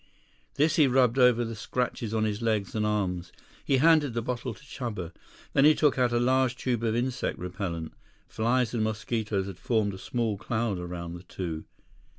[0.55, 3.31] This he rubbed over the scratches on his legs and arms.
[3.63, 5.11] He handed the bottle to Chuba.
[5.53, 7.93] Then he took out a large tube of insect repellant.
[8.27, 11.65] Flies and mosquitoes had formed a small cloud around the two.